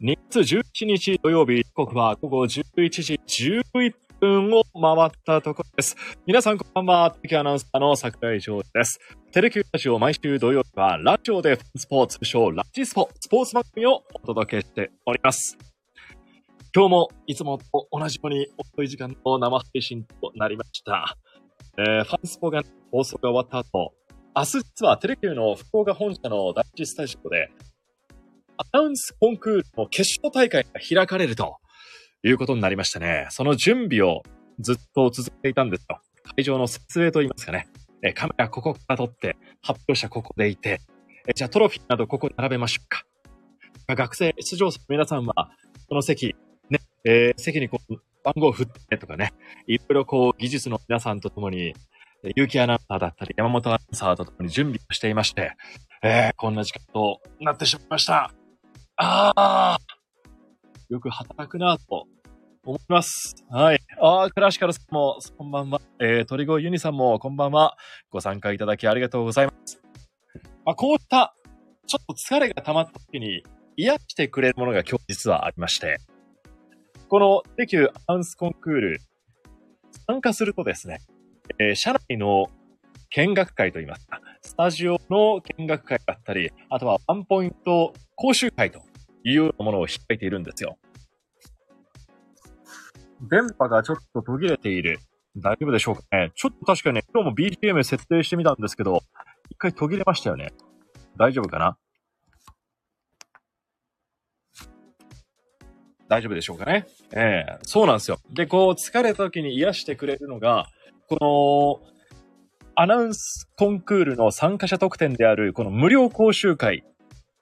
[0.00, 2.62] 2月17日土曜日、時刻は午後11
[3.02, 5.96] 時11分を回ったところです。
[6.24, 9.00] 皆さんこんばんは、テレキアナウンサーの桜井翔です。
[9.32, 15.58] テレキューラジオ毎週土曜日はラジオでスポーツ、通称ラジスポ、スポーツ番組をお届けしております。
[16.72, 21.16] 今日もいつもと同じように遅い時間の生配信となりました。
[21.76, 22.62] えー、ファンスポが
[22.92, 23.94] 放送が終わった後、
[24.36, 27.50] 明日実はテレキューの福岡本社の第一スタジオで、
[28.58, 31.58] アナウンスコンクールの決勝大会が開かれると
[32.24, 34.22] いうことになりましてね、その準備を
[34.58, 36.00] ずっと続けていたんですよ。
[36.36, 37.68] 会場の設営といいますかね、
[38.02, 40.80] えカメラここから撮って、発表者ここでいて、
[41.26, 43.04] えじゃあトロフィーなどここに並べましょうか。
[43.94, 45.50] 学生出場者の皆さんは、
[45.88, 46.34] この席、
[46.68, 49.32] ね、えー席にこう番号を振ってとかね、
[49.66, 51.74] いろいろこう技術の皆さんと共に、
[52.24, 55.52] え結城アナウンサーだったり、山本アナウンサーと共に準備をしていまして、
[56.02, 58.37] えーこんな時間となってしまいました。
[59.00, 59.78] ああ、
[60.88, 62.08] よく働くなと
[62.64, 63.36] 思います。
[63.48, 63.80] はい。
[64.00, 65.80] ああ、クラシカルさんも、こんばんは。
[66.00, 67.76] えー、鳥越ユニさんも、こんばんは。
[68.10, 69.80] ご参加いただきありがとうございます。
[70.64, 71.36] まあ、こうした、
[71.86, 73.44] ちょっと疲れが溜まった時に、
[73.76, 75.98] 癒してくれるものが今日実はありまして、
[77.08, 79.00] このテキュアンスコンクール、
[80.08, 80.98] 参加するとですね、
[81.60, 82.46] えー社内の
[83.10, 88.82] 見学会といいますか、スタジオの見学会だったり、あとはワンポイント講習会と
[89.28, 90.78] いうようなものを開いているんですよ。
[93.20, 95.00] 電波がちょっと途切れている。
[95.36, 99.02] 大丈夫でしょうかねちょっと確かね、今日も BGM 設定してみたんですけど、
[99.50, 100.52] 一回途切れましたよね。
[101.16, 101.76] 大丈夫かな？
[106.08, 106.86] 大丈夫でしょうかね？
[107.12, 108.18] ええそうなんですよ。
[108.30, 110.68] で、こう、疲れた時に癒してくれるのが、
[111.08, 111.92] この、
[112.74, 116.84] アナウンスコンクールの参加者特典である、この無料講習会。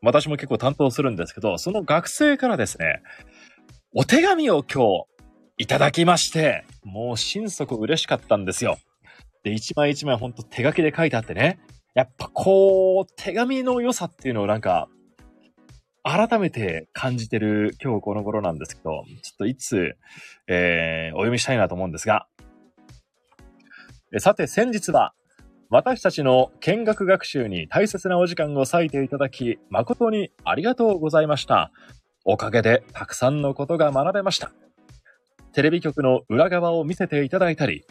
[0.06, 3.02] 私も結構担当するんですけど、その学生からですね、
[3.92, 5.04] お手紙を今
[5.58, 8.78] 日いただきまして、もう心底嬉しかったんですよ。
[9.42, 11.58] で、一枚一枚ほんと手書きで書いてあってね、
[11.94, 14.88] やっぱこう、手紙の良さっていうのをなんか、
[16.04, 19.96] 改めて感じてる今日この頃なんですけど、ちょっといつ、
[20.46, 22.28] えー、お読みしたいなと思うんですが、
[24.18, 25.14] さて先日は、
[25.68, 31.72] 私たちの見学学習に大切なお時間を割いていただき、誠にありがとうございました。
[32.24, 34.52] おかげでたくさんのことが学べました。
[35.52, 37.84] テレビ局の裏側を見せていただいたり、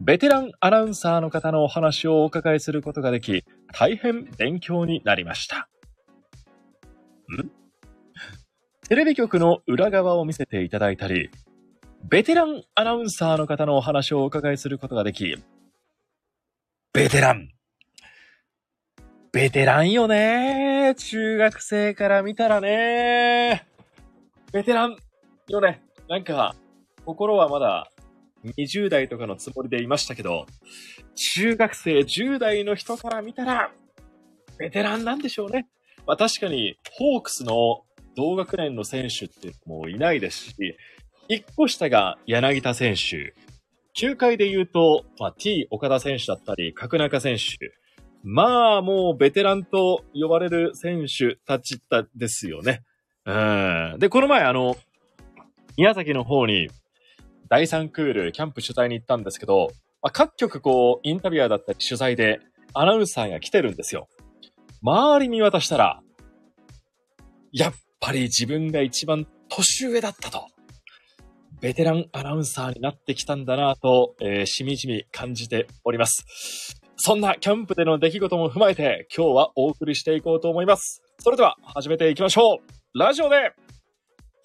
[0.00, 5.68] ベテランアナウンサーの方のお話をお伺いすることができ、大変勉強になりました。
[7.28, 7.50] ん？
[8.88, 11.30] テレビ局の裏側を見せていただいたり、
[12.08, 15.36] ベテランアナウンサーの方のお話をお伺いすることができ、
[16.92, 17.48] ベテラン。
[19.32, 23.64] ベテランよね中学生から見たらね
[24.52, 24.96] ベテラン
[25.46, 25.82] よね。
[26.08, 26.56] なんか、
[27.04, 27.92] 心はまだ
[28.58, 30.46] 20代とかのつもりでいましたけど、
[31.14, 33.70] 中学生10代の人から見たら、
[34.58, 35.68] ベテランなんでしょうね。
[36.08, 37.82] まあ確かに、ホークスの
[38.16, 40.56] 同学年の選手ってもういないですし、
[41.28, 43.32] 1個下が柳田選手、
[43.94, 47.72] 球界で言うと、まあ、T 岡田選手だったり、角中選手。
[48.22, 52.82] まあ、もうベテランと呼ばれる選手たちだですよね。
[53.26, 53.96] うん。
[53.98, 54.76] で、この前、あの、
[55.76, 56.68] 宮崎の方に、
[57.48, 59.70] 第3クール、キャンプ取材に行ったんですけど、
[60.02, 62.40] まあ、各局こう、インタビュアーだったり取材で、
[62.74, 64.08] アナウンサーが来てるんですよ。
[64.82, 66.00] 周り見渡したら、
[67.52, 70.46] やっぱり自分が一番年上だったと。
[71.60, 76.24] ベテランアナウンサーになってきたんだなと、えーしみじみ感じております。
[76.96, 81.02] そんなキャンプでの出来事も踏まえて、今日はお送りしていこうと思います。
[81.18, 82.98] それでは始めていきましょう。
[82.98, 83.52] ラジオで、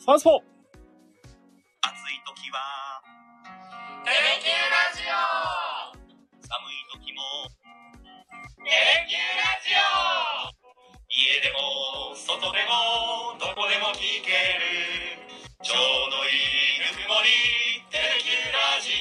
[0.06, 0.44] ファンスポ暑い
[2.28, 2.60] 時は
[4.04, 5.16] テレキューラジオ
[6.44, 7.24] 寒い時も
[8.60, 9.80] テレキューラジオ
[11.08, 15.35] 家でも外でもどこでも聞ける
[15.66, 17.30] ちょうどいいぬくもり
[17.90, 18.92] テレキュラジ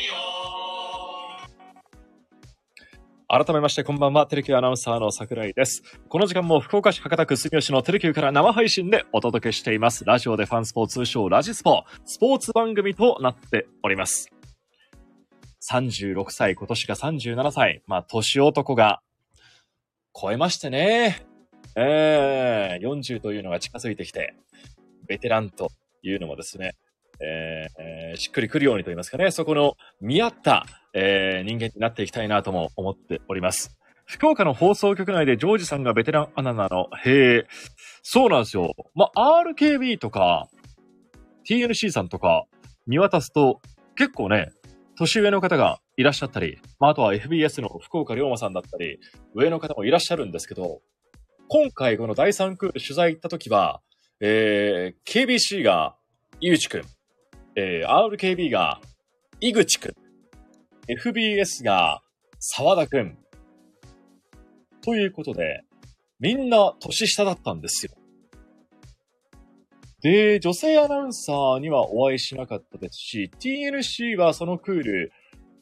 [3.28, 5.82] オ改めましてこんばんは、テレキューアナウンサーの桜井です。
[6.08, 10.06] この時間も福岡市博多区住吉のテレキューから生配信でお届けしています。
[10.06, 14.30] ラジオでファンスポーツ通称ラジスポ、スポーツ番組となっております。
[15.70, 19.02] 36歳、今年が37歳、まあ、年男が
[20.18, 21.26] 超えましてね。
[21.76, 24.34] えー、40というのが近づいてきて、
[25.06, 25.70] ベテランと
[26.08, 26.74] いうのもですね、
[27.20, 33.76] えーしっくりくるようにと言いますかね、そこの見合った、えー人間になっていきたいなとも思っております。
[34.06, 36.88] 福岡の放送局内でジョージさんがベテランアナなの。
[37.04, 37.46] へえ。
[38.02, 38.74] そうなんですよ。
[38.94, 40.48] まあ、RKB とか、
[41.48, 42.44] TNC さんとか
[42.86, 43.60] 見渡すと、
[43.96, 44.52] 結構ね、
[44.96, 48.98] 年上の方がいらっしゃったり、まあ、あとは FBS の福岡龍馬さんだったり、
[49.34, 50.82] 上の方もいらっしゃるんですけど、
[51.48, 53.80] 今回この第3クール取材行った時は、
[54.20, 55.96] えー、KBC が
[56.40, 56.82] 井口くん、
[57.56, 58.80] えー、RKB が
[59.40, 59.94] 井口くん、
[60.88, 62.02] FBS が
[62.38, 63.18] 沢田くん。
[64.82, 65.62] ということで、
[66.20, 67.92] みんな年下だったんですよ。
[70.02, 75.12] で、女性アナウンサーにはお会いしなかったですし、TNC はそのクール、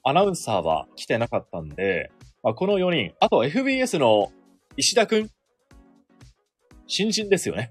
[0.02, 2.10] アナウンサーは来てなかったんで、
[2.42, 4.32] まあ、この4人、あと FBS の
[4.76, 5.30] 石田くん。
[6.88, 7.70] 新人ですよね。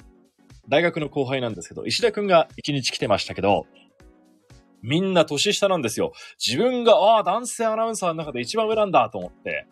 [0.71, 3.67] 大学の後輩なんですけど、石田くんが1日来てましたけど、
[4.81, 6.13] みんな年下なんですよ。
[6.43, 9.67] 自分が、ああ、男性アナウンサーの中で一番上なんだと思って。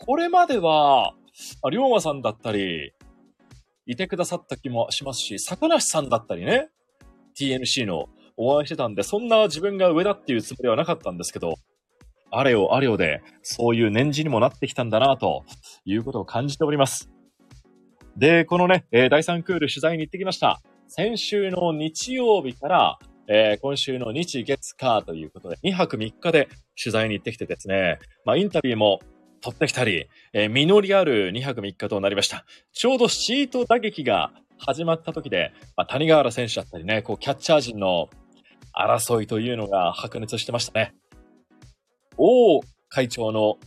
[0.00, 1.14] これまでは、
[1.70, 2.92] 龍馬さんだったり、
[3.86, 6.68] いてくださった気もしますし、坂梨さんだったりね、
[7.38, 11.54] TNC のお会いしてたんで、そんな自分が上だっていうつもりはなかったんですけど、
[12.32, 15.44] あれよあれよで、そういう年次にもなってきたんだな、と
[15.84, 17.08] いうことを感じております。
[18.16, 20.60] で、このね、えー、第3クール取材に行ってきました。
[20.88, 22.98] 先週の日曜日から、
[23.28, 26.48] えー、今週の日月火ということで、2泊3日で
[26.82, 29.00] 取材に行ってきてですね、まあ、インタビューも
[29.40, 32.44] 取ってきたり、えー、実りある2泊3日となりました。
[32.72, 38.08] ちょうどシート打撃が始まった時で、まあ、谷川原選手だったりね、こう、キャッチャー陣の
[38.74, 40.94] 争いというのが白熱してましたね。
[42.16, 43.58] 王会長の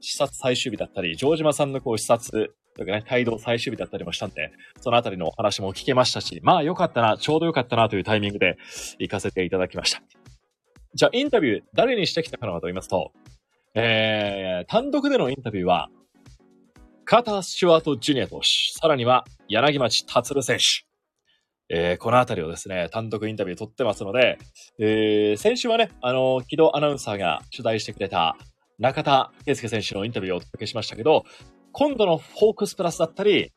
[0.00, 4.50] 視察最終日だったり、城島さんのこう視察というかね、帯同最終日だったりもしたんで、
[4.80, 8.56] そのあたりのお話も聞けましたし、まあ良かったな、ちょうど良かったなというタイミングで
[8.98, 10.02] 行かせていただきました。
[10.94, 13.12] じゃあインタビュー誰にしてきたかなと言いますと、
[13.74, 15.88] えー、単独でのインタビューは、
[17.04, 18.46] カータ・スチュワート・ジュニア投手、
[18.78, 20.64] さらには柳町達選手。
[21.70, 24.38] えー、このあたりをですね、単独インタビュー取ってますので、
[24.78, 28.36] えー、先週はね、あの、木戸アナウンサーが取材してくれた
[28.78, 31.24] 中田圭介選手のインタビューをお届けしましたけど、
[31.76, 33.52] 今度のフォークスプラスだったり、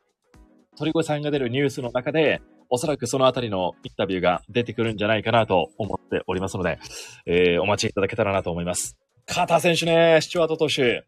[0.76, 6.80] 鳥越さんが出るニュースの中で、おそらくそのあたりのインタビューが出てくるんじゃないかなと思っておりますので、
[7.26, 8.98] えー、お待ちいただけたらなと思います。
[9.24, 11.06] カーター選手ね、スチュワート投手、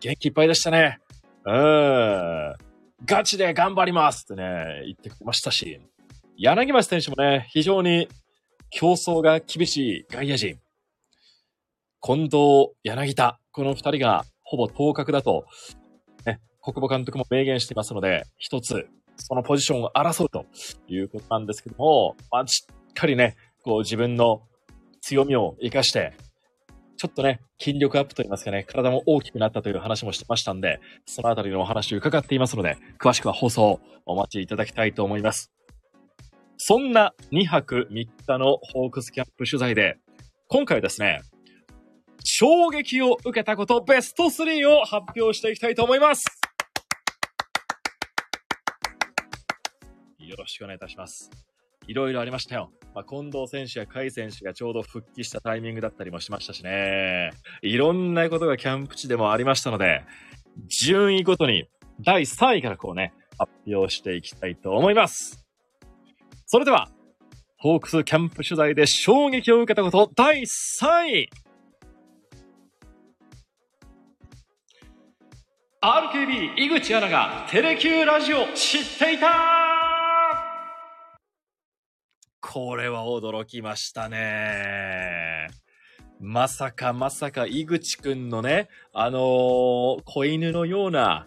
[0.00, 0.98] 元気いっぱいでしたね。
[1.46, 2.54] うん。
[3.06, 5.80] ガチで頑張りますってね、言ってくれましたし、
[6.36, 8.06] 柳町選手もね、非常に
[8.68, 10.60] 競争が厳しい外野陣。
[12.02, 15.46] 近藤、柳田、この二人がほぼ当確だと、
[16.64, 20.46] 国母監督も明言していますので、一つ、そのポジションを争うと
[20.88, 24.42] いうことなんですけども、まあ、しっかりね、こう自分の
[25.02, 26.14] 強みを活かして、
[26.96, 35.52] ちょっとね、筋力アップといいますかね、体も大きくなったという話もしてましたんで、そのあたりのお話を伺っていますので、詳しくは放送をお待ちいただきたいと思います。
[36.56, 39.98] そんな2泊3日のホークスキャンプ取材で、
[40.48, 41.20] 今回ですね、
[42.24, 46.43] 衝撃を受けたことベスト3を発表していきたいと思います。
[50.28, 51.30] よろしくお願いいたします。
[51.86, 52.70] いろいろありましたよ。
[52.94, 57.30] まあ、近藤選手や甲斐選手がちょうど復帰したタイミングだったりもしましたしね。
[57.62, 60.02] いろんなことがキャンプ地でもありましたので、
[60.68, 61.66] 順位ごとに
[62.00, 65.44] 第3位からこうね、発表していきたいと思います。
[66.46, 66.88] それでは、
[67.58, 71.30] ホークスキャンプ取材で衝撃を受けたこと第3位
[75.82, 79.73] RKB 井口アナがテレキューラジオ知っていた
[82.54, 85.48] これは驚きましたね。
[86.20, 91.26] まさかまさか井口くんのね、あのー、子犬のような、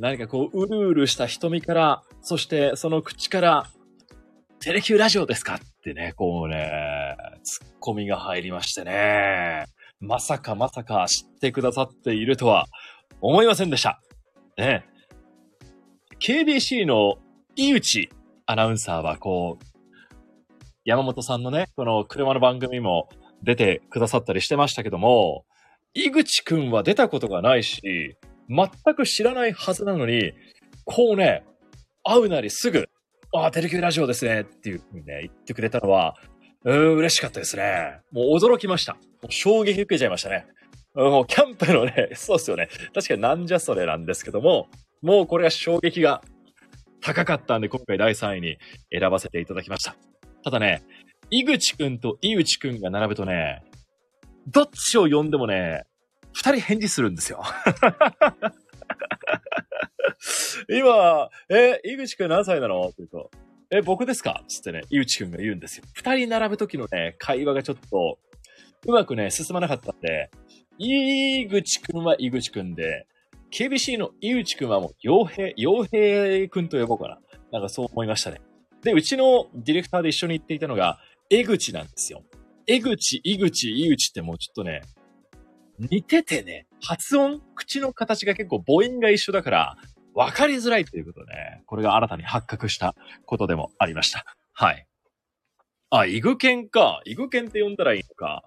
[0.00, 3.70] 何かこう、うるうるした瞳から、そしてその口から、
[4.58, 9.66] テレキューラジオですかってね、こうね、ツッコミが入りましてね。
[10.00, 12.66] まさかまさか知ってくださっているとは
[13.20, 14.00] 思いませんでした。
[14.58, 14.84] ね。
[16.18, 17.18] KBC の
[17.54, 18.10] 井内
[18.46, 19.75] アナウンサーはこう、
[20.86, 23.08] 山本さんのね、この車の番組も
[23.42, 25.44] 出てくださったりしてましたけども、
[25.94, 28.16] 井口くんは出たことがないし、
[28.48, 30.32] 全く知らないはずなのに、
[30.84, 31.44] こうね、
[32.04, 32.88] 会うなりすぐ、
[33.34, 36.14] ああ、テレキュラジオですねっていうふうにね、言ってくれたのは、
[36.64, 37.98] うん、嬉しかったですね。
[38.12, 38.92] もう驚きました。
[38.94, 40.46] もう衝撃受けちゃいましたね。
[40.94, 42.68] もうキャンプのね、 そうですよね。
[42.94, 44.68] 確かになんじゃそれなんですけども、
[45.02, 46.22] もうこれは衝撃が
[47.00, 48.56] 高かったんで、今回第3位に
[48.96, 49.96] 選ばせていただきました。
[50.46, 50.84] ただね、
[51.28, 53.64] 井口くんと井内くんが並ぶとね、
[54.46, 55.82] どっちを呼んでもね、
[56.34, 57.42] 二人返事するんですよ。
[60.70, 62.80] 今、え、井口くん何歳なの？
[62.84, 63.32] って言うと、
[63.72, 64.44] え、僕ですか？
[64.46, 65.84] つってね、井口くんが言うんですよ。
[65.94, 68.20] 二人並ぶ時のね、会話がちょっと、
[68.86, 70.30] うまくね、進まなかったんで、
[70.78, 73.08] 井口くんは井口くんで、
[73.50, 77.18] KBC の井口くんはもう、洋平、洋平くんと呼ぼうかな。
[77.50, 78.40] なんかそう思いましたね。
[78.86, 82.22] で、うちのディレクターで一緒に行っていたのが、江口なんですよ。
[82.68, 84.82] 江口、井口、井口ってもうちょっとね、
[85.78, 89.76] 似ててね、発音、口の形が結構母音が一緒だから、
[90.14, 94.24] わかりづらいということね、これが新たに発覚したことでもありました。
[94.52, 94.86] はい。
[95.90, 97.02] あ、イグケンか。
[97.04, 98.44] イグケンって呼んだらいいのか。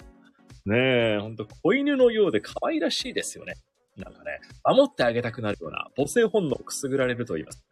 [0.66, 3.56] ねえ、ほんと子犬のようで可愛らしいですよね。
[3.98, 7.66] なんかね、守ってあげたくなるような母性本能をくすぐられると言います。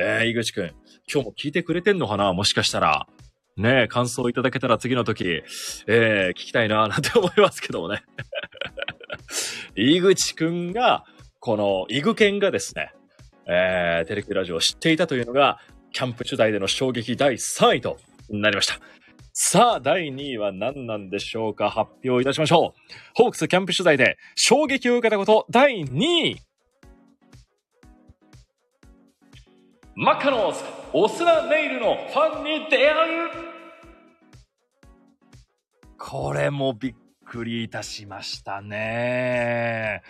[0.00, 0.66] えー、井口くん、
[1.12, 2.32] 今日も聞いてくれてんのかな？
[2.32, 3.08] もしかしたら。
[3.56, 5.42] ねえ、感想いただけたら次の時、
[5.88, 8.04] えー、聞きたいななんて思いますけどもね。
[9.74, 11.04] 井口くんが、
[11.40, 12.92] この、イグケンがですね、
[13.48, 15.58] えー、テレキュラジオを知っていたというのが、
[15.92, 17.98] キャンプ取材での衝撃第3位と
[18.30, 18.78] なりました。
[19.32, 21.70] さあ、第2位は何なんでしょうか？
[21.70, 22.80] 発表いたしましょう。
[23.14, 26.36] ホークスキャンプ取材で衝撃を受けたこと第2位。
[30.00, 30.60] マッカノーズ、
[30.92, 33.30] オスナネイルのファンに出会う
[35.98, 36.94] これもびっ
[37.26, 40.02] くりいたしましたね。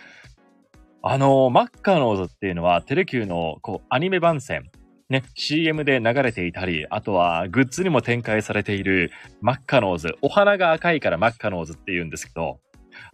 [1.01, 4.69] あの、マッカノーズっていうのはテレキューのこうアニメ番宣、
[5.09, 9.09] ね、CM で流れていたり、あとはグッズにも展開されている
[9.41, 10.15] マッカノーズ。
[10.21, 12.59] お花が赤いからマッカノーズって言うんですけど、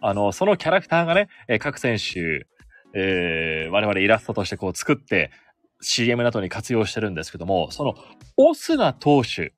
[0.01, 2.45] あの、そのキャラクターがね、え各選手、
[2.97, 5.31] えー我々イラストとしてこう作って、
[5.85, 7.95] CM などに活用してるんですけども、その、
[8.37, 9.53] オスナ投手、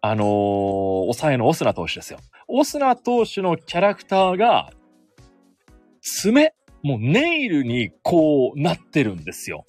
[0.00, 2.18] あのー抑えのオスナ投手ですよ。
[2.48, 4.70] オスナ投手のキャラクターが、
[6.00, 9.64] 爪、もうネイルにこうなってるんですよ。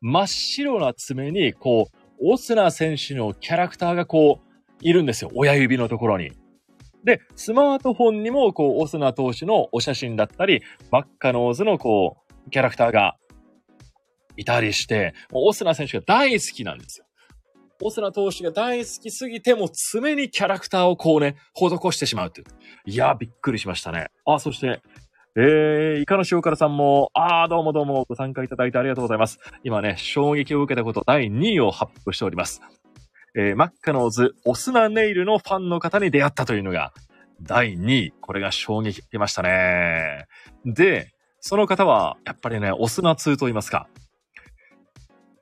[0.00, 5.30] 真っ白な爪に、こう、オスナ選手のキャラクターがこう、いるんですよ。
[5.34, 6.32] 親指のところに。
[7.04, 13.16] で、スマートフォンにも、こう、オスナ投手のお写真だったり、マッカノーズのこう、キャラクターが
[14.36, 17.06] いたりして、もうオスナ選手が大好きなんですよ。
[17.82, 22.46] オスナ投手が大好きすぎて、もう爪にキャラクターをこうね、施してしまうっていう。
[22.86, 24.08] いや、びっくりしましたね。
[24.24, 24.80] あ、そして、
[25.36, 29.40] えー、イカの塩辛さんも、あー、どうもどうもご参加いただいてありがとうございます。
[29.64, 32.62] 今ね、衝撃を受けたこと第2位を発表しております。
[33.36, 36.92] えー、マッカノーズ、オスナネイルのファンの方に出会ったというのが、
[37.42, 38.12] 第2位。
[38.20, 40.26] これが衝撃受けましたね。
[40.64, 41.10] で、
[41.40, 43.88] その方は、やっぱりね、オスナ通と言いますか。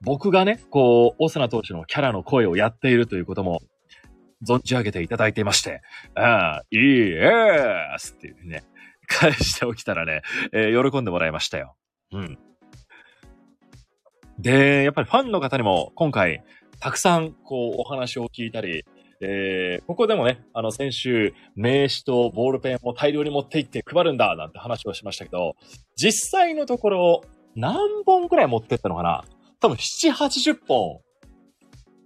[0.05, 3.61] 僕がね、こう、オスナ投手のキャラの声をやっているということも、
[4.45, 5.81] 存じ上げていただいていまして、
[6.17, 6.81] ああ、いい
[7.13, 8.65] えーすっていうね、
[9.07, 11.77] 返しておきたらね、えー喜んでもらいましたよ。
[12.13, 12.39] うん。
[14.39, 16.43] で、やっぱりファンの方にも今回、
[16.81, 18.85] たくさん、こう、お話を聞いたり、
[19.21, 25.55] えーここでもね、あの、先週、名刺とボールペンを大量に持って行って配るんだ、なんて話をしましたけど、
[25.95, 27.21] 実際のところ、
[27.55, 29.25] 何本くらい持ってったのかな？
[29.63, 31.01] 多分7、80本、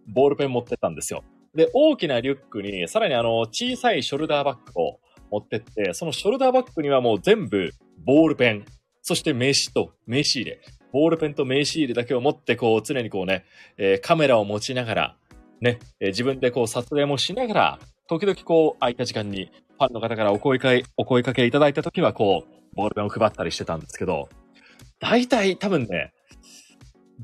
[0.08, 1.24] ボールペン持ってったんですよ。
[1.54, 7.70] で、大きなリュックに、さらにあの、小さいショルダーバッグを持ってって、そのショルダーバッグにはもう全部、
[8.04, 8.66] ボールペン、
[9.00, 10.60] そして名刺と名刺入れ、
[10.92, 13.46] ボールペンと名刺入れだけを持って、こう、常にこうね、
[13.78, 15.16] えーカメラを持ちながら、
[15.62, 24.28] ね、えー自分でこう撮影もしながら、時々こう、空いた時間に、ファンの方からお声かけ、お声かけいただいた時は、こう、ボールペンを配ったりしてたんですけど、
[25.00, 26.12] 大体多分ね、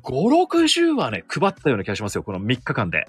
[0.00, 3.08] 5、60はね、配ったような気がしますよ、この3日間で。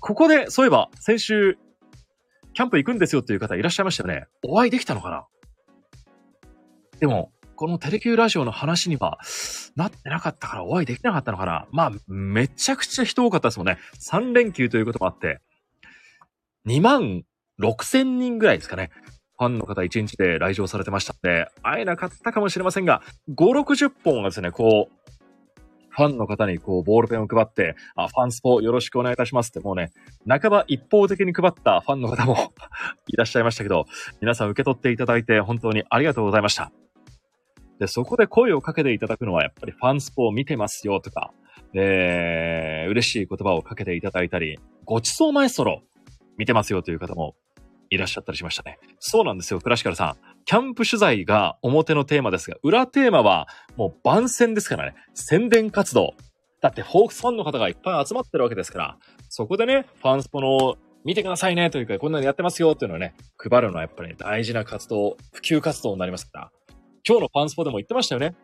[0.00, 1.58] ここで、そういえば、先週、
[2.54, 4.26] キャンプ行くんですよっていう方いらっしゃいましたよね。
[4.42, 5.26] お会いできたのかな？
[6.98, 9.18] でも、このテレキューラジオの話には
[9.76, 11.66] なってなかったからお会いできなかったのかな？
[11.72, 13.78] まあ、めちゃくちゃ人多かったですもんね。
[14.00, 15.40] 3連休ということもあって、
[16.66, 17.22] 2万
[17.60, 18.90] 6千人ぐらいですかね。
[19.38, 24.94] ファンの方1日で来場されてましたんで、会えなかったかもしれませんが、5、60本がですね、こう、
[25.98, 29.90] ファンの方にこう、ボールペンを配って、あ、ファンスポよろしくお願いいたしますってもうね、
[30.28, 32.52] 半ば一方的に配ったファンの方も
[33.08, 33.84] いらっしゃいましたけど、
[34.20, 36.70] 皆さん受け取っていただいて本当にありがとうございました。
[37.80, 41.32] で、そこで声をかけていただくのはやっぱりファンスポを見てますよとか、
[41.74, 45.82] えー、嬉しい言葉をかけていただいたり、ごちそうマエストロ
[46.36, 47.34] 見てますよという方も
[47.90, 48.78] いらっしゃったりしましたね。
[49.00, 50.16] そうなんですよ、クラシカルさん。
[50.48, 54.94] キャンプ取材が表のテーマですが、裏テーマはもう番宣ですからね。
[55.12, 56.14] 宣伝活動。
[56.62, 66.50] だってホークスファンの方がいっぱい集まってるわけですから、そこでね、ファンスポの見てくださいねというか、こんなのやってますよっていうのをね、配るのはやっぱり、ね、大事な活動、普及活動になりますから。
[67.06, 68.34] 今日のファンスポでも言ってましたよね。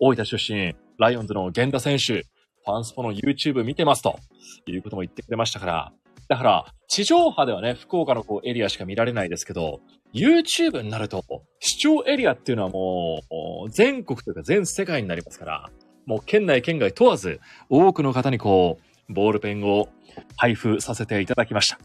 [0.00, 4.18] 大分出身、ライオンズの源田選手、ファンスポの YouTube 見てますと
[4.66, 5.92] いうことも言ってくれましたから、
[6.28, 9.80] だから、地上波ではね、福岡のこうエリアしか見られないですけど、
[10.12, 11.22] YouTube になると、
[11.60, 13.20] 視聴エリアっていうのはも
[13.66, 15.70] う、全国というか全世界になりますから、
[16.06, 18.78] もう県内県外問わず、多くの方にこ
[19.08, 19.88] う、ボールペンを
[20.36, 21.78] 配布させていただきました。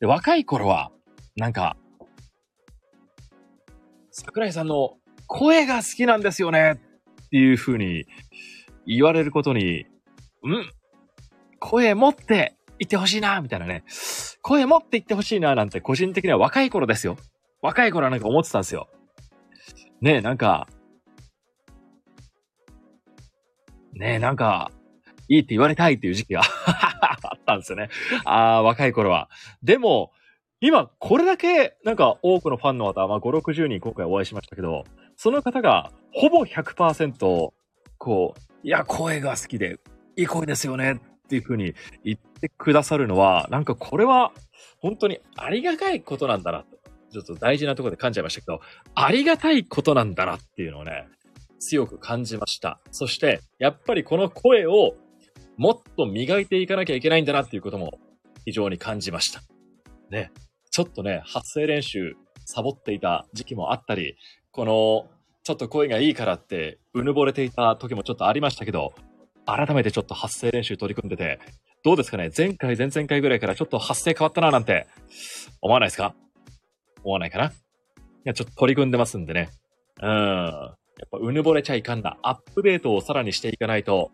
[0.00, 0.90] で、若い頃は、
[1.36, 1.76] なんか、
[4.10, 6.80] 桜井さんの声が好きなんですよね
[7.26, 8.06] っていう風に
[8.86, 9.86] 言われることに、
[10.42, 10.70] うん
[11.58, 12.54] 声持って
[12.84, 13.84] 言ってほしいなみたいなね。
[14.42, 17.16] 声持って言ってほしいななんて個人的には若い頃ですよ。
[17.62, 18.88] 若い頃はなんか思ってたんですよ。
[20.00, 20.68] ねえ、なんか、
[23.94, 24.70] ねえ、なんか、
[25.28, 27.88] いいって言われたいっていう時期が あったんですよね。
[28.24, 29.30] ああ、若い頃は。
[29.62, 30.12] でも、
[30.60, 34.84] 今、これだけ、なんか、多くのファンの方、まあ、5、60人今回お会いしましたけど、
[35.16, 37.52] その方が、ほぼ100%、
[37.98, 39.78] こう、いや、声が好きで、
[40.16, 44.32] いい声ですよね、っていう風に言ってくださるのは、なんかこれは、
[44.78, 46.76] 本当にありがたいことなんだな、と。
[47.10, 48.60] ちょっと大事なところで感じゃいましたけど、
[48.94, 51.06] ありがたいことなんだなっていうのをね、
[51.60, 52.80] 強く感じました。
[52.90, 54.94] そして、やっぱりこの声を
[55.56, 57.98] もっと磨いていかなきゃいけないんだなっていうことも
[58.44, 59.42] 非常に感じました。
[60.10, 60.32] ね。
[60.70, 64.16] ちょっとね、発声練習サボっていた時期もあったり、
[64.50, 65.08] この、
[65.44, 68.92] ちょっと声がいいからって、うぬぼれていた時もちょっとありましたけど、
[69.46, 71.40] 改めてちょっと発声練習取り組んでて、
[71.84, 72.30] どうですかね？
[72.36, 74.86] 前回、前々回ぐらいからちょっと発声変わったななんて、
[75.60, 76.14] 思わないですか？
[77.02, 77.46] 思わないかな？
[77.46, 77.50] い
[78.24, 79.50] や、ちょっと取り組んでますんでね。
[80.00, 80.08] うん。
[80.08, 82.16] やっぱうぬぼれちゃいかんな。
[82.22, 84.12] アップデートをさらにしていかないと、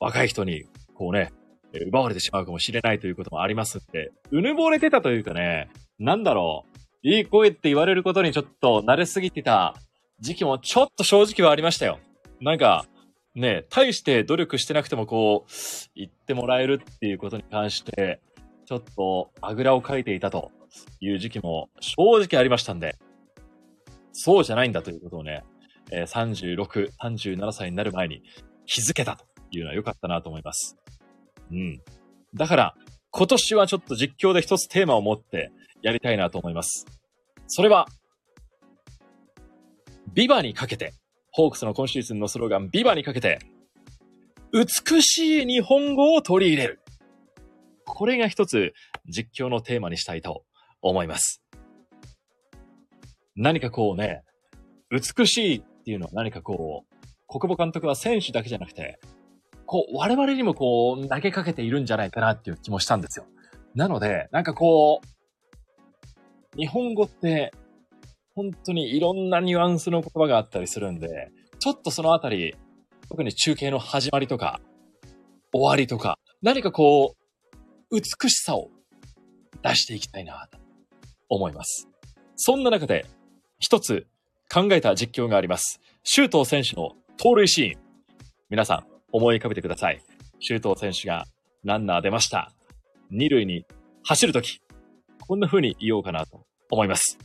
[0.00, 0.64] 若い人に、
[0.94, 1.32] こうね、
[1.86, 6.66] 奪われてしまうかもしれないということもありますんで、うぬぼれてたというかね、なんだろ
[7.04, 9.74] う、いい声って言われることにちょっと慣れすぎてた
[10.20, 11.98] 時期もちょっと正直はありましたよ。
[12.40, 12.84] なんか、
[13.34, 15.50] ね、大して努力してなくてもこう、
[15.94, 18.20] 言ってもらえるっていうことに関して、
[18.66, 20.50] ちょっとあぐらをかいていたと
[21.00, 22.96] いう時期も正直ありましたんで、
[24.12, 25.44] そうじゃないんだということをね、
[25.90, 28.22] え36、37歳になる前に
[28.66, 30.76] 気づけたというのは良かったなと思います。
[31.50, 31.80] うん。
[32.34, 32.74] だから、
[33.10, 36.86] 今年はちょっと実況で一つテーマを持ってやりたいなと思います。
[37.46, 37.86] それは、
[40.14, 40.94] ビバにかけて、
[41.34, 43.38] ホークスの今シーズンのスローガン、ビバにかけて、
[44.52, 46.80] 美しい日本語を取り入れる。
[47.86, 48.74] これが一つ
[49.06, 50.44] 実況のテーマにしたいと
[50.82, 51.42] 思います。
[53.34, 54.22] 何かこうね、
[54.90, 59.00] 美しいっていうのは何かこう、国母監督は選手だけじゃなくて、
[59.64, 63.24] こう、我々にもこう、投げかけているんじゃないかなっていう気もしたんですよ。
[63.74, 65.00] なので、なんかこ
[66.54, 67.54] う、日本語って、
[68.34, 72.56] 本当にいろんなニュアンスの言葉があったりするんで、ちょっとそのあたり、
[73.08, 74.60] 特に中継の始まりとか、
[75.52, 77.14] 終わりとか、何かこ
[77.90, 78.70] う、美しさを
[79.62, 80.58] 出していきたいなと
[81.28, 81.88] 思います。
[82.36, 83.04] そんな中で、
[83.58, 84.06] 一つ
[84.52, 85.80] 考えた実況があります。
[86.02, 87.80] 周東選手の盗塁シーン。
[88.48, 90.02] 皆さん、思い浮かべてください。
[90.40, 91.26] 周東選手が
[91.64, 92.52] ランナー出ました。
[93.10, 93.64] 二塁に
[94.04, 94.60] 走るとき、
[95.20, 97.18] こんな風に言おうかなと思います。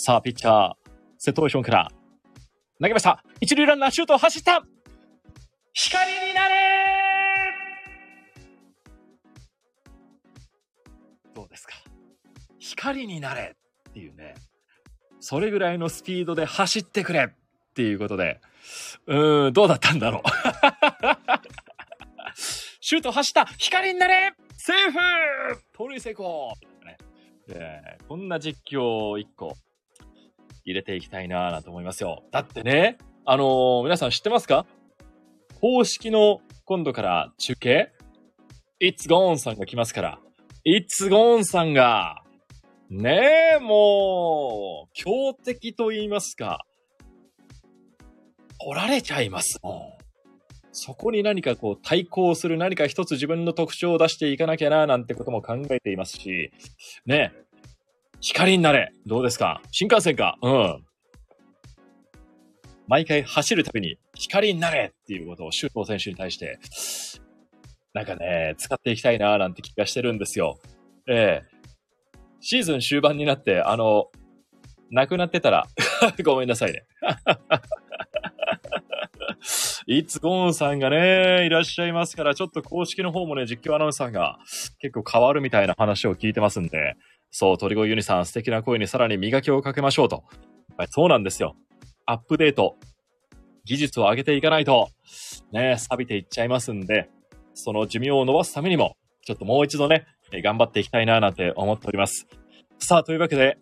[0.00, 0.72] さあ、ピッチャー、
[1.18, 1.88] セットポジションから
[2.80, 3.24] 投げました。
[3.40, 4.62] 一塁ランナー、シュートを走った。
[5.72, 6.54] 光になれ
[11.34, 11.74] どうですか？
[12.60, 13.56] 光になれ
[13.88, 14.34] っていうね、
[15.18, 17.28] それぐらいのスピードで走ってくれっ
[17.74, 18.40] ていうことで、
[19.06, 20.28] うーん、どうだったんだろう。
[22.80, 23.46] シュート走った。
[23.46, 24.32] 光になれ！
[24.56, 24.98] セーフ！
[25.72, 26.52] 盗塁成功、
[26.84, 26.96] ね。
[27.48, 29.56] えーこんな実況を一個
[30.68, 32.22] 入れていきたいなぁなんて思いますよ。
[32.30, 34.66] だってね、あのー皆さん知ってますか？
[35.60, 37.92] 公式の今度から中継
[38.80, 40.18] ?It's Gone さんが来ますから。
[40.66, 42.22] It's Gone さんが、
[42.90, 46.64] ねえ、もう、強敵と言いますか、
[48.58, 49.98] 来られちゃいますもん。
[50.72, 56.52] そこに何かこう対抗する何か一つ自分の特徴を出していかなきゃななんてことも考えていますし、
[57.04, 57.44] ねえ、
[58.20, 59.62] 光になれどうですか？
[59.70, 60.36] 新幹線か？
[60.42, 60.84] うん。
[62.88, 66.58] 毎回走るたびに光になれっていうことを周東選手に対して、
[67.92, 70.58] なんかね、使っていきたいなーなんて気がしてるんですよ。
[71.08, 71.48] ええ
[72.40, 74.06] シーズン終盤になって、あの、
[74.90, 75.66] なくなってたら、
[76.24, 76.84] ごめんなさいね。
[79.86, 84.38] いつゴーンさんがね、いらっしゃいますから、ちょっと公式の方もね、実況アナウンサーが
[84.78, 86.94] 結構変わるみたいな話を聞いてますんで、
[87.30, 90.24] そう、鳥越ユニさん、素敵な声にさらに磨きをかけましょうと。
[90.90, 91.56] そうなんですよ。
[92.06, 92.76] アップデート、
[93.64, 94.88] 技術を上げていかないと、
[95.52, 97.10] ね、錆びていっちゃいますんで、
[97.54, 100.06] その寿命を伸ばすためにも、ちょっともう一度ね、
[100.42, 102.26] 頑張っていきたいななんて思っております。
[102.78, 103.58] さあ、というわけで、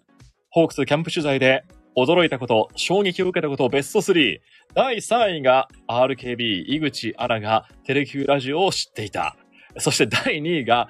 [0.50, 1.64] ホークスキャンプ取材で
[1.96, 4.38] 驚いたこと、衝撃を受けたことベスト3。
[4.74, 9.37] 第3位が RKB 井口アナがテレキューラジオを知っていた。
[9.79, 10.88] そして第2位が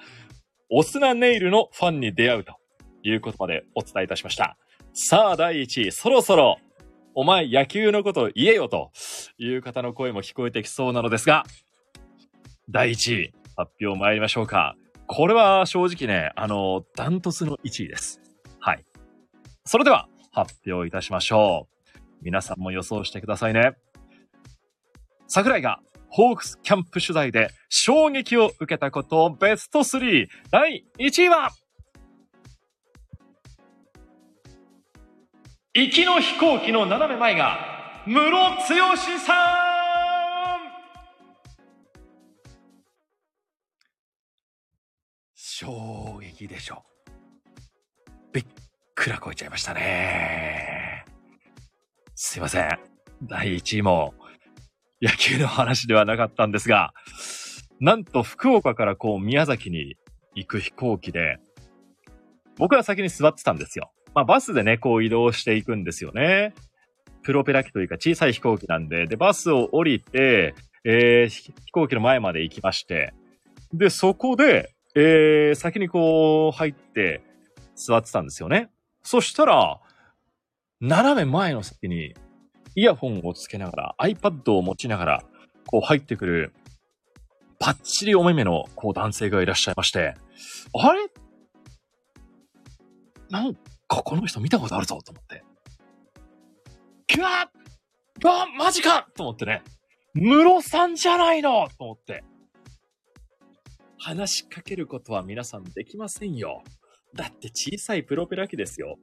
[0.68, 2.54] オスナネイルのファンに出会うと
[3.08, 4.56] いうことまでお伝えいたしました。
[4.92, 6.58] さあ、第1位、そろそろ
[7.14, 8.90] お前野球のこと言えよと
[9.38, 11.44] いう方の声も聞こえてきそうなのですが、
[12.68, 14.76] 第1位、発表参りましょうか。
[15.06, 18.20] これは正直ね、あの、ダントツの1位です。
[18.58, 18.84] はい。
[19.64, 21.98] それでは、発表いたしましょう。
[22.20, 23.72] 皆さんも予想してくださいね。
[25.28, 31.50] 桜井がホークスキャンプ取材で衝撃を受けたことベスト3第1位は
[35.78, 37.58] 行きの飛行機の斜め前が
[38.06, 39.34] 室剛さ
[40.56, 40.56] ん
[45.34, 46.82] 衝撃でしょ。
[48.32, 48.44] びっ
[48.94, 51.04] くら超えちゃいましたね。
[52.14, 52.68] すいません。
[53.22, 54.14] 第1位も
[55.02, 56.94] 野球の話ではなかったんですが、
[57.80, 59.96] なんと福岡からこう宮崎に
[60.34, 61.36] 行く飛行機で、
[62.56, 63.92] 僕は先に座ってたんですよ。
[64.16, 66.54] まあバスでね、こう移動していくんですよね。
[67.22, 73.12] プロペラ機というか小さい飛行機なんで、で、バスを降りて、えー、飛行機の前まで行きまして、
[73.74, 77.20] で、そこで、えー、先にこう入って
[77.74, 78.70] 座ってたんですよね。
[79.02, 79.80] そしたら、
[80.80, 82.14] 斜め前の席に
[82.74, 85.24] イヤホンをつけながら、iPad を持ちながら、
[85.66, 86.54] こう入ってくる、
[87.58, 90.14] パッチリお目目の、こう男性がいらっしゃいまして、
[90.72, 91.06] あれ？
[93.28, 93.56] なん
[93.88, 95.44] かこの人見たことあるぞと思って。
[97.06, 99.62] キュワーわ、マジかと思ってね。
[100.14, 102.24] ムロさんじゃないのと思って。
[103.98, 106.62] 話しかけることは皆さんできませんよ。
[107.14, 108.96] だって小さいプロペラ機ですよ。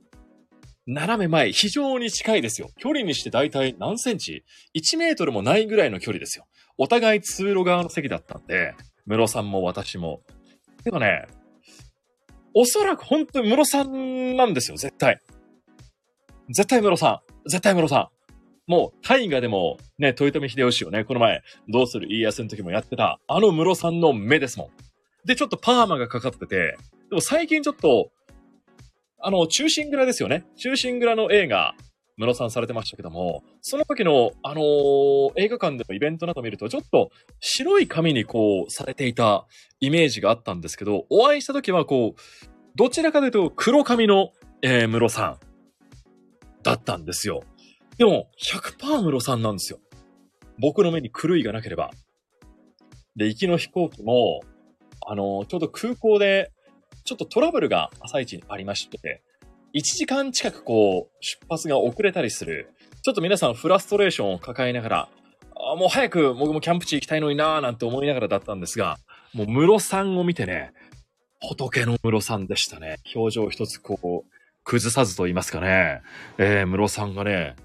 [0.85, 2.69] 斜め前、非常に近いですよ。
[2.77, 4.43] 距離にして大体何センチ
[4.75, 6.45] ?1 メートルもないぐらいの距離ですよ。
[6.77, 10.21] お互い通路側の席だったんで、室さんも私も。
[10.83, 11.25] けどね、
[12.53, 15.19] おそらく本当に室さんなんですよ、絶対。
[16.49, 17.49] 絶対室さん。
[17.49, 18.09] 絶対室さ
[18.67, 18.71] ん。
[18.71, 24.69] もう、大河でも、ね、豊臣秀吉をね、この前、どうする家康の時もやってた、あの室さんの目ですもん。
[25.25, 26.77] で、ちょっとパーマがかかってて、
[27.09, 28.11] でも最近ちょっと、
[29.19, 30.45] あの、中心蔵ですよね。
[30.57, 31.75] 中心蔵の映画、
[32.17, 39.47] 室さんされてましたけども、その時の、あのー、映画館でのイベントなど見ると、ちょっと白い紙にこう、されていた
[39.79, 42.21] イメージがあったんですけど、お会いした時はこう、
[42.75, 45.37] どちらかというと黒髪の、えー、室さん
[46.63, 47.43] だったんですよ。
[47.97, 49.79] でも、100%室さんなんですよ。
[50.59, 51.91] 僕の目に狂いがなければ。
[53.15, 54.41] で、行きの飛行機も、
[55.05, 56.51] あのー、ちょうど空港で
[57.05, 59.21] ちょっとトラブルが朝一にありまして、
[59.73, 62.69] 1時間近くこう、出発が遅れたりする。
[63.01, 65.09] ちょっと皆さんフラストレーションを抱えながら、
[65.55, 68.97] あもう早く僕もキャンプ地行きたいのになーなんて思いながらだったんですが、
[69.33, 70.73] もう室さんを見てね、
[71.41, 72.97] 仏の室さんでしたね。
[73.15, 74.31] 表情一つこう、
[74.63, 76.01] 崩さずと言いますかね。
[76.37, 77.55] えー、室さんがね、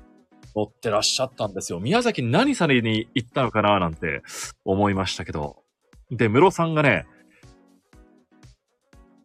[0.56, 1.78] 乗ってらっしゃったんですよ。
[1.78, 4.22] 宮崎何されに行ったのかななんて
[4.64, 5.62] 思いましたけど。
[6.10, 7.06] で、室さんがね、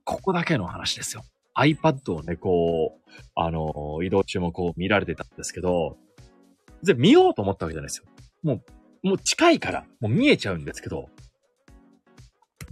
[0.04, 1.24] ここだけの話ですよ。
[1.56, 5.98] iPad をね、こう、あの、移動中もこう見られてたんですけど、
[6.84, 8.06] で、見ようと思ったわけじゃないですよ。
[8.42, 8.64] も
[9.04, 11.10] う、もう近いから、もう見えちゃうんですけど、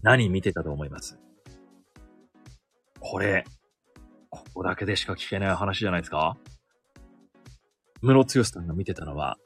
[0.01, 1.19] 何見てたと思います？
[2.99, 3.45] これ、
[4.29, 6.37] ここだけでしか聞けない話じゃないですか？
[8.01, 9.37] 室剛さんが見てたのは、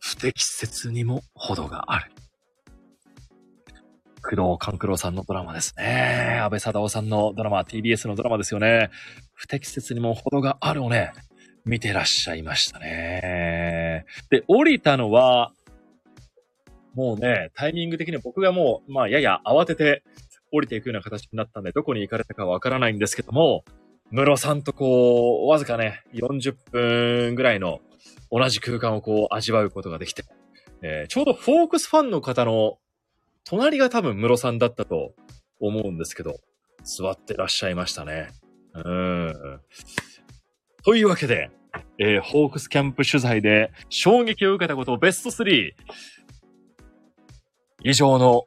[0.00, 2.10] 不適切にも程がある。
[4.22, 6.38] 工藤官九郎さんのドラマですね。
[6.42, 8.90] 安倍貞夫さんのドラマ、TBS のドラマですよね。
[9.34, 11.12] 不適切にも程があるをね、
[11.64, 14.04] 見てらっしゃいましたね。
[14.30, 15.52] で、降りたのは、
[16.94, 20.02] もうね、タイミング的に僕がもう、まあ、やや慌てて
[20.50, 23.64] 降りていくような形になったんで、どこに行かれたかわからないんですけども、
[24.10, 27.80] 室さんとこう、わずかね、40分ぐらいの
[28.30, 30.24] 同じ空間をこう味わうことができて、
[30.82, 32.78] えー、ちょうどフォークスファンの方の
[33.48, 35.14] 隣が多分室さんだったと
[35.58, 36.36] 思うんですけど、
[36.84, 38.28] 座ってらっしゃいましたね。
[38.74, 39.60] うん。
[40.84, 41.50] というわけで、
[41.98, 45.72] えー、ホークスキャンプ取材で衝撃を受けたことをベスト3
[47.84, 48.44] 以上の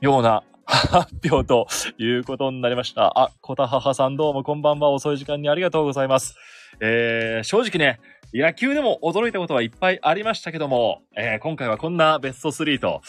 [0.00, 3.16] ような 発表ということになりました。
[3.16, 4.90] あ、こたははさんどうもこんばんは。
[4.90, 6.34] 遅い時間にありがとうございます。
[6.80, 8.00] えー、正直ね、
[8.34, 13.02] 野球でも驚いたことはいっぱいありましたけども、えー、今回はこんなベスト3と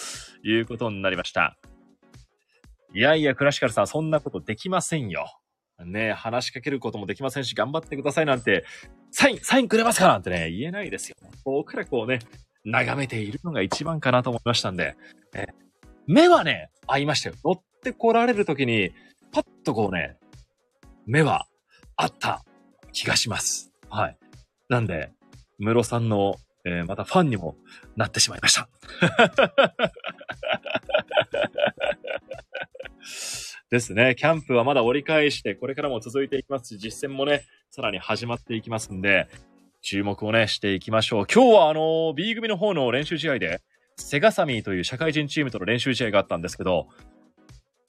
[0.43, 1.57] いうことになりました。
[2.93, 5.25] いやいや、クラシカルさん、そんなことできませんよ。
[5.83, 8.65] ね話しかけることもできませんし、頑張ってくださいなんて、
[9.11, 11.15] サイン、サインくれますかなんてね、言えないですよ。
[11.43, 12.19] 僕らこうね、
[12.65, 14.95] 眺めているのが一番かなと思いましたんで、
[15.33, 15.47] え
[16.07, 17.35] 目はね、合いましたよ。
[17.43, 18.91] 乗って来られる時に、
[19.31, 20.17] パッとこうね、
[21.05, 21.47] 目は
[21.95, 22.43] あった
[22.91, 23.71] 気がします。
[23.89, 24.17] はい。
[24.69, 25.11] なんで、
[25.59, 27.55] ムロさんの、えーまたファンにも
[27.95, 28.69] なってしまいました。
[33.69, 34.15] ですね。
[34.15, 39.27] キャンプはまだ折り返して、これからも続いていきますし、実践もね、さらに始まっていきますんで、
[39.81, 41.25] 注目をね、していきましょう。
[41.25, 43.61] 今日はあの B 組の方の練習試合で、
[43.97, 46.87] セガサミーという社会人チームとの練習試合があったんですけど、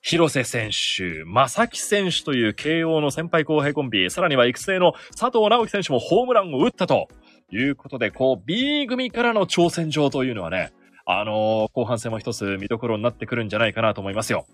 [0.01, 7.09] 広瀬選手、正木選手という慶応の先輩後輩コンビ、さらには育成の佐藤直樹選手もホームランを打ったと
[7.57, 10.73] いうことで、こう B 組からの挑戦状というのはね、
[11.07, 14.47] あのー後半戦も一つ見どころになってくるんじゃないかなと思いますよ。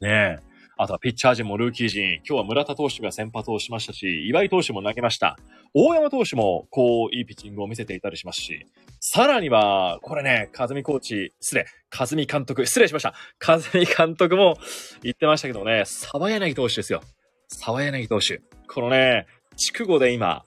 [0.00, 0.52] ねえ。
[0.78, 5.38] あとはピッチャー陣もルーキー陣、今日は村田投手が先発をしましたし、岩井投手も投げました。
[5.74, 8.66] 大山投手も、こう、いいピッチングを見せていたりしますし、
[8.98, 13.14] さらには、これね、風見コーチ、失礼、風見監督、失礼しました。
[13.38, 14.56] 風見監督も
[15.02, 17.00] 言ってましたけどね、沢柳投手ですよ。
[17.48, 18.40] 沢柳投手。
[18.66, 20.44] このね、筑後で今、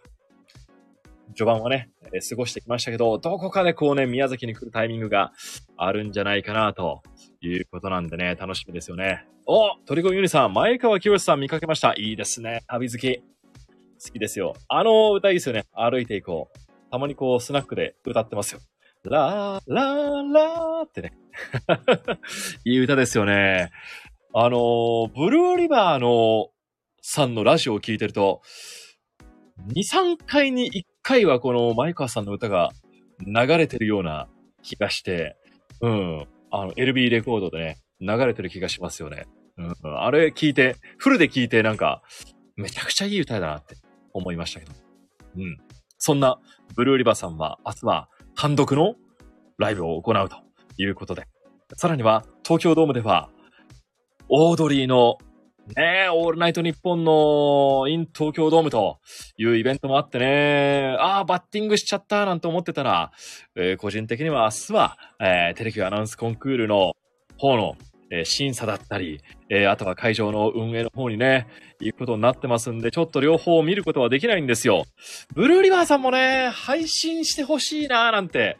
[1.36, 5.34] 序盤はね、え過ごしてきましたけど、どこかでこうね、宮崎に来るタイミングが
[5.78, 7.04] あるんじゃないかな、と
[7.41, 9.26] いうことなんでね、楽しみですよね。
[9.45, 11.93] お鳥越ユニさん、前川清さん見かけました。
[11.98, 12.63] いいですね。
[12.67, 13.17] 旅好き。
[13.17, 14.56] 好きですよ。
[14.67, 15.65] あの歌いいですよね。
[15.74, 16.91] 歩いていこう。
[16.91, 18.62] たまにこう、スナックで歌ってますよ。
[19.04, 21.13] ラー、ラー、ラーってね。
[22.65, 23.71] いい歌ですよね。
[24.34, 26.50] あの、ブルーリバーの
[27.02, 28.41] さんのラジオを聞いてると、
[29.67, 32.71] 2、3回に1回はこの前川さんの歌が
[33.19, 34.27] 流れてるような
[34.63, 35.37] 気がして、
[35.79, 36.27] うん。
[36.49, 39.27] あの、LB レコードでね、流れてる気がしますよね。
[39.55, 39.99] うん。
[39.99, 42.01] あれ聞いて、フルで聞いてなんか、
[42.55, 43.75] めちゃくちゃいい歌だなって
[44.13, 44.73] 思いましたけど。
[45.37, 45.57] うん。
[45.99, 46.39] そんな、
[46.75, 48.95] ブルーリバーさんは明日は単独の
[49.59, 50.37] ライブを行うと
[50.77, 51.27] いうことで。
[51.75, 53.29] さらには、東京ドームでは、
[54.27, 55.19] オードリーの、
[55.73, 58.99] ねえ、オールナイトニッポンの in 東京ドームと
[59.36, 63.12] いうイベントもあってね、ああ、バッティングしちゃったなんて思ってたら、
[63.56, 66.93] えー個人的には明日は、えーテレビアナウンスコンクールの
[67.39, 67.75] 方の、
[68.12, 71.47] えー審査だったり、えあとは会場の運営の方にね、
[71.80, 74.84] 行くことになってますんで、ちょっと両方見ることはできないんですよ。
[75.34, 78.58] ブルーリバーさんもね、配信してほしいなーなんて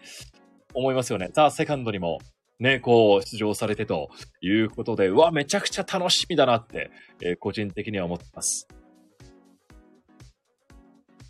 [0.74, 1.30] 思いますよね。
[1.34, 2.18] ザ・セカンドにも
[2.60, 4.10] ね、こう出場されてと
[4.42, 6.90] いうことで、うわ、めちゃくちゃ楽しみだなって、
[7.22, 8.68] えー個人的には思ってます。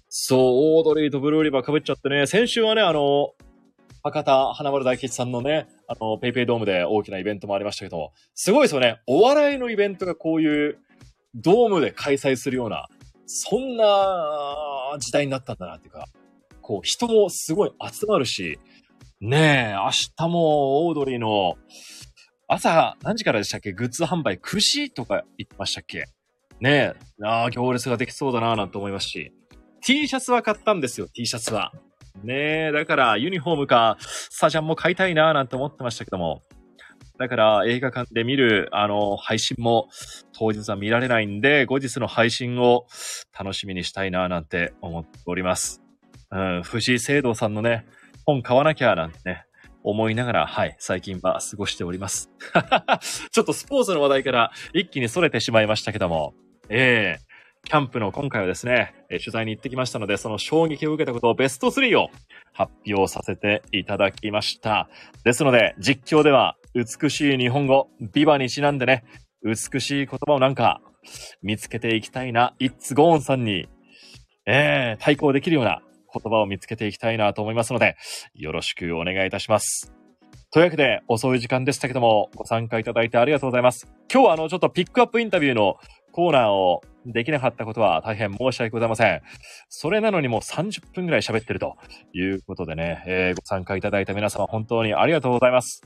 [0.08, 0.40] そう、
[0.78, 3.34] オードリーとブルーリバー被っちゃってね、先週はね、あの、
[4.04, 9.02] 博多花丸大吉さんのね、あの、ペイペイドームで大きなイベントもありましたけど、すごいですよね。
[9.08, 10.78] お笑いのイベントがこういう
[11.34, 12.88] ドームで開催するような、
[13.26, 16.06] そんな時代になったんだなっていうか、
[16.62, 18.60] こう人もすごい集まるし、
[19.21, 21.56] ねえ、明日もオードリーの
[22.49, 23.71] 朝何時からでしたっけ？
[23.71, 26.04] グッズ販売9時とか言ってましたっけ？
[26.60, 29.32] ねえ、ああ、行列ができそうだななんて思いますし、
[29.82, 31.71] T シャツは買ったんですよ、T シャツは。
[32.23, 36.43] ねえ、だからユニフォームかスタジャンも買いたいななんて思ってましたけども、
[37.17, 39.88] だから映画館で見るあの配信も
[40.38, 42.86] 当日は見られないんで、後日の配信を
[43.38, 45.82] 楽しみにしたいななんて思っております。
[46.32, 47.86] うん、藤井聖堂さんのね、
[48.26, 49.46] 本買わなきゃなんてね、
[49.84, 52.32] 思いながら、はい、最近は過ごしております。
[53.32, 56.34] ちょっとスポーツの話題から一気に逸れてしまいましたけども、
[56.70, 57.26] ええ
[57.66, 62.10] キャンプの今回はですね、えー取材に行ってきましたので、その衝撃を受けたことをベスト3を
[62.54, 64.88] 発表させていただきました。
[65.24, 69.04] ですので、実況では美しい日本語、ビバにちなんでね、
[69.44, 70.82] 美しい言葉をなんか
[71.42, 73.68] 見つけていきたいな、イッツゴーンさんに、
[74.46, 75.82] えー、対抗できるような
[76.17, 77.97] 言葉を見つけていきたいなと思いますので、
[78.34, 79.91] よろしくお願いいたします。
[80.51, 83.88] というわけで、遅い時間でしたけども、ご参加いただいてありがとうございます。
[84.12, 85.75] 今日はあの、ちょっとピックアップインタビューの
[86.13, 89.21] コーナーをできなかったことは大変申し訳ございません。
[89.67, 91.75] それなのにもう30分ぐらい喋ってると
[92.13, 95.82] いうことでね、えーご参加いただいた皆様本当にありがとうございます。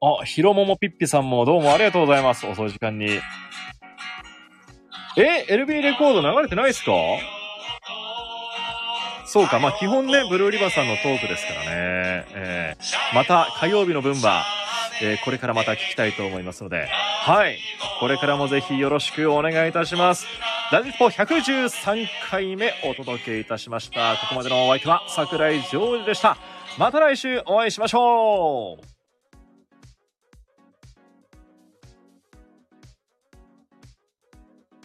[0.00, 2.46] あ、ひろももぴっぴさんもどうもありがとうございます。
[2.46, 3.06] 遅い時間に。
[5.18, 6.92] え、LB レコード流れてないですか？
[9.32, 11.66] そうか、まあ基本ね、ブルーリバーさんのトークですからね。
[12.34, 14.44] えーまた火曜日の分は、
[15.00, 17.56] えーこれからまた聞きたいと思いますので、はい。
[18.00, 20.26] これからもぜひよろしくお願いいたします。
[20.72, 24.16] ラジポ113回目お届けいたしました。
[24.20, 26.36] ここまでのお相手は桜井ジョージでした。
[26.76, 28.99] また来週お会いしましょう